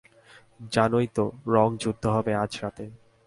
জানোই 0.71 1.07
তো, 1.15 1.25
রঙ 1.47 1.69
যুদ্ধ 1.77 2.03
হবে 2.07 2.31
আজ 2.35 2.51
রাতে। 2.61 2.85